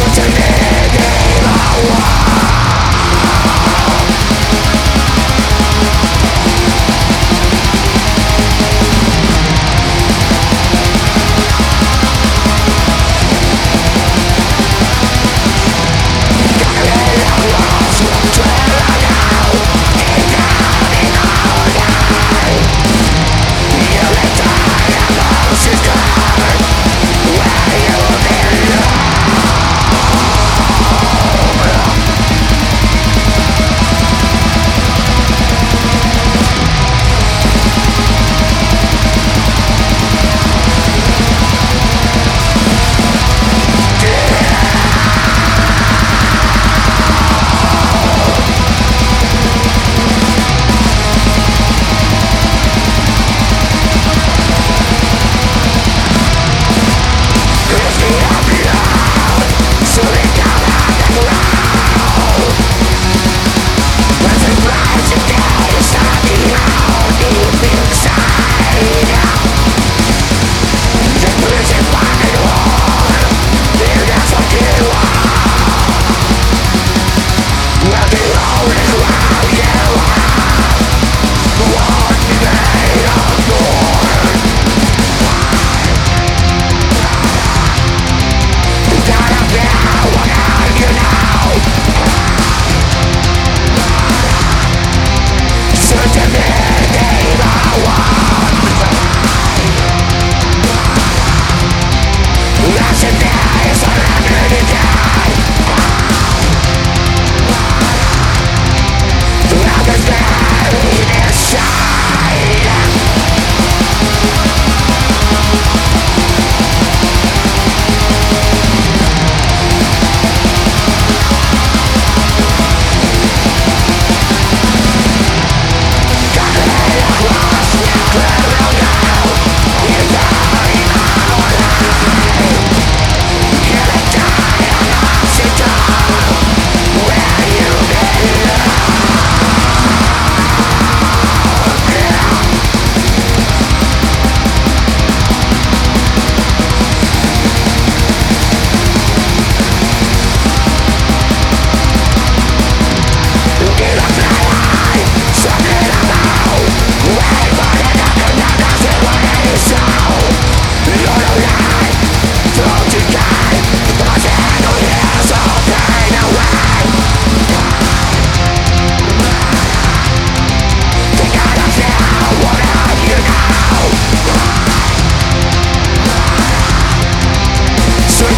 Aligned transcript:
Don't 0.00 0.39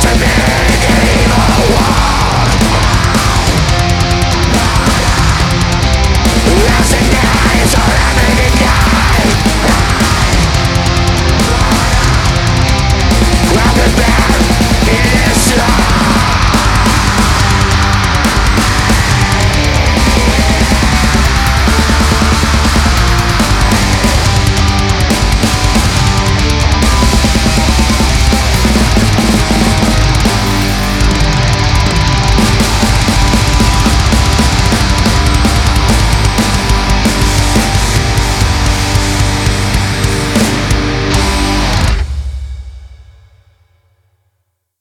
to 0.00 0.16
me. 0.16 0.71